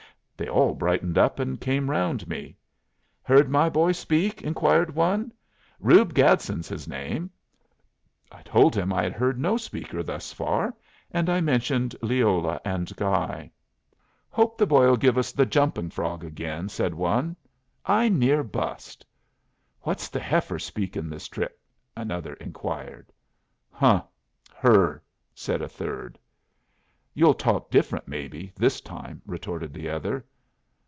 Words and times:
They 0.37 0.49
all 0.49 0.73
brightened 0.73 1.19
up 1.19 1.37
and 1.37 1.61
came 1.61 1.87
round 1.87 2.27
me. 2.27 2.57
"Heard 3.21 3.47
my 3.47 3.69
boy 3.69 3.91
speak?" 3.91 4.41
inquired 4.41 4.95
one. 4.95 5.31
"Reub 5.79 6.15
Gadsden's 6.15 6.67
his 6.67 6.87
name." 6.87 7.29
I 8.31 8.41
told 8.41 8.75
him 8.75 8.91
I 8.91 9.03
had 9.03 9.13
heard 9.13 9.37
no 9.37 9.55
speaker 9.55 10.01
thus 10.01 10.33
far; 10.33 10.73
and 11.11 11.29
I 11.29 11.41
mentioned 11.41 11.95
Leola 12.01 12.59
and 12.65 12.91
Guy. 12.95 13.51
"Hope 14.31 14.57
the 14.57 14.65
boy'll 14.65 14.97
give 14.97 15.15
us 15.15 15.31
'The 15.31 15.45
Jumping 15.45 15.91
Frog' 15.91 16.23
again," 16.23 16.69
said 16.69 16.95
one. 16.95 17.35
"I 17.85 18.09
near 18.09 18.41
bust." 18.43 19.05
"What's 19.81 20.09
the 20.09 20.19
heifer 20.21 20.57
speakin' 20.57 21.07
this 21.07 21.27
trip?" 21.27 21.59
another 21.95 22.33
inquired. 22.33 23.11
"Huh! 23.71 24.05
Her!" 24.55 25.03
said 25.35 25.61
a 25.61 25.69
third. 25.69 26.17
"You'll 27.13 27.35
talk 27.35 27.69
different, 27.69 28.07
maybe, 28.07 28.51
this 28.55 28.79
time," 28.81 29.21
retorted 29.27 29.71
the 29.73 29.87
other. 29.89 30.25